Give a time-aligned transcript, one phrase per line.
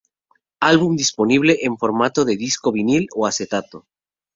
[0.61, 3.85] Álbum disponible en formato disco de Vinil o Acetato.